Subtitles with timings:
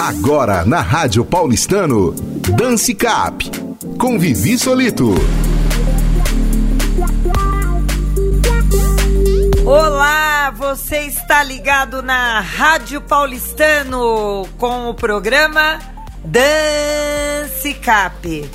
[0.00, 2.12] Agora na Rádio Paulistano,
[2.56, 3.50] Dance Cap,
[3.98, 5.14] com Vivi Solito.
[9.64, 15.78] Olá, você está ligado na Rádio Paulistano com o programa
[16.24, 18.50] Dance Cap.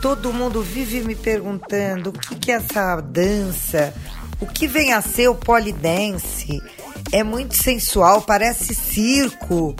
[0.00, 3.92] Todo mundo vive me perguntando o que, que é essa dança,
[4.40, 6.62] o que vem a ser o polidense.
[7.12, 9.74] É muito sensual, parece circo.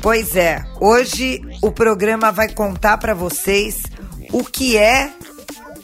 [0.00, 3.82] Pois é, hoje o programa vai contar para vocês
[4.32, 5.12] o que é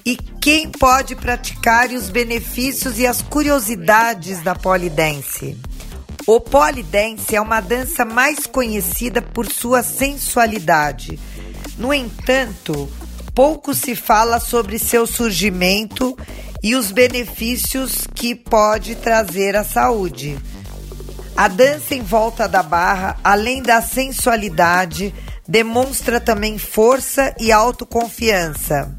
[0.07, 5.57] e quem pode praticar e os benefícios e as curiosidades da polidense.
[6.27, 11.21] O polidense é uma dança mais conhecida por sua sensualidade.
[11.77, 12.89] No entanto,
[13.35, 16.17] pouco se fala sobre seu surgimento
[16.63, 20.39] e os benefícios que pode trazer à saúde.
[21.37, 25.15] A dança em volta da barra, além da sensualidade,
[25.47, 28.97] demonstra também força e autoconfiança.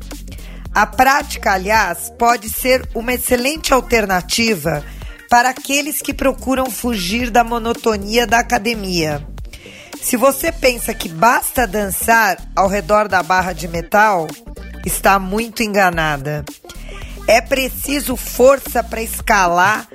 [0.71, 4.83] A prática, aliás, pode ser uma excelente alternativa
[5.27, 9.25] para aqueles que procuram fugir da monotonia da academia.
[9.99, 14.27] Se você pensa que basta dançar ao redor da barra de metal,
[14.85, 16.45] está muito enganada.
[17.27, 19.87] É preciso força para escalar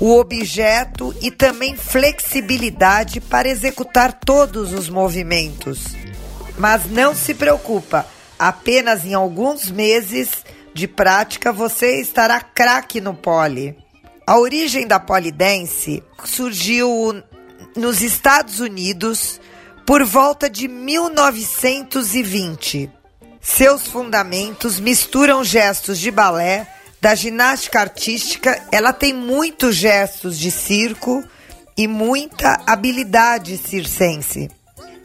[0.00, 5.94] o objeto e também flexibilidade para executar todos os movimentos.
[6.58, 8.04] Mas não se preocupa,
[8.38, 10.30] apenas em alguns meses
[10.72, 13.76] de prática você estará craque no pole.
[14.26, 17.22] A origem da polidense surgiu
[17.76, 19.38] nos Estados Unidos
[19.86, 22.90] por volta de 1920.
[23.40, 26.66] Seus fundamentos misturam gestos de balé,
[27.04, 31.22] da ginástica artística, ela tem muitos gestos de circo
[31.76, 34.50] e muita habilidade circense.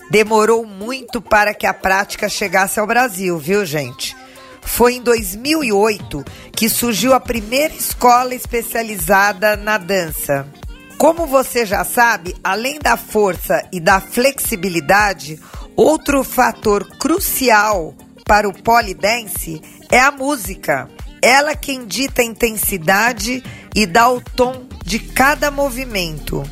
[0.09, 4.15] Demorou muito para que a prática chegasse ao Brasil, viu, gente?
[4.61, 10.47] Foi em 2008 que surgiu a primeira escola especializada na dança.
[10.97, 15.37] Como você já sabe, além da força e da flexibilidade,
[15.75, 17.93] outro fator crucial
[18.23, 20.87] para o polidense é a música.
[21.21, 23.43] Ela quem dita a intensidade
[23.75, 26.43] e dá o tom de cada movimento.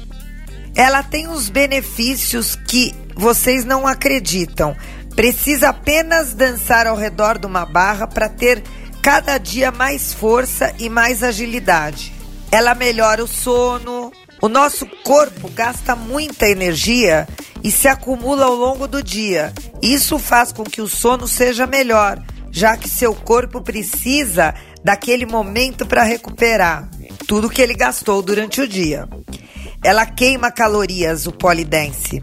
[0.75, 4.75] Ela tem os benefícios que vocês não acreditam.
[5.15, 8.61] Precisa apenas dançar ao redor de uma barra para ter
[9.01, 12.13] cada dia mais força e mais agilidade.
[12.51, 14.11] Ela melhora o sono.
[14.39, 17.27] O nosso corpo gasta muita energia
[17.63, 19.51] e se acumula ao longo do dia.
[19.81, 22.21] Isso faz com que o sono seja melhor
[22.57, 26.89] já que seu corpo precisa daquele momento para recuperar
[27.27, 29.07] tudo que ele gastou durante o dia.
[29.83, 32.19] Ela queima calorias, o polidense.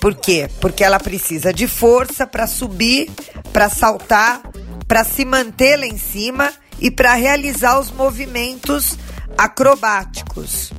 [0.00, 0.48] Por quê?
[0.60, 3.10] Porque ela precisa de força para subir,
[3.52, 4.40] para saltar,
[4.86, 8.96] para se manter lá em cima e para realizar os movimentos
[9.36, 10.72] acrobáticos.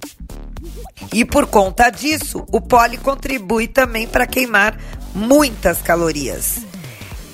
[1.11, 4.79] E por conta disso, o pole contribui também para queimar
[5.13, 6.72] muitas calorias.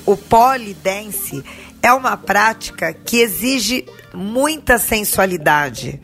[0.10, 1.44] O polidense
[1.84, 6.02] é uma prática que exige muita sensualidade.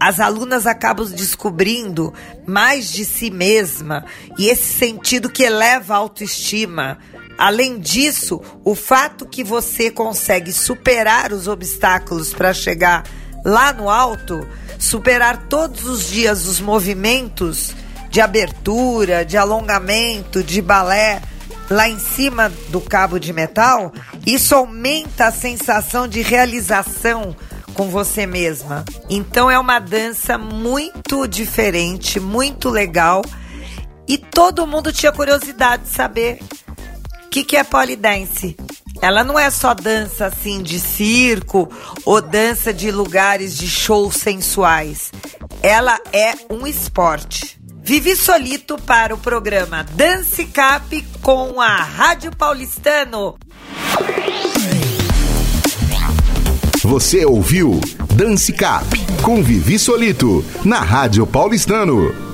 [0.00, 2.12] As alunas acabam descobrindo
[2.44, 4.04] mais de si mesma
[4.36, 6.98] e esse sentido que eleva a autoestima.
[7.38, 13.04] Além disso, o fato que você consegue superar os obstáculos para chegar
[13.44, 14.44] lá no alto,
[14.80, 17.72] superar todos os dias os movimentos
[18.10, 21.22] de abertura, de alongamento, de balé,
[21.70, 23.92] lá em cima do cabo de metal,
[24.26, 27.34] isso aumenta a sensação de realização
[27.74, 28.84] com você mesma.
[29.10, 33.22] Então é uma dança muito diferente, muito legal.
[34.06, 36.40] E todo mundo tinha curiosidade de saber
[37.26, 38.56] o que, que é polidense.
[39.02, 41.68] Ela não é só dança assim de circo
[42.04, 45.10] ou dança de lugares de shows sensuais.
[45.62, 47.60] Ela é um esporte.
[47.86, 53.36] Vivi Solito para o programa Dance Cap com a Rádio Paulistano.
[56.82, 57.78] Você ouviu
[58.14, 58.86] Dance Cap
[59.20, 62.33] com Vivi Solito na Rádio Paulistano.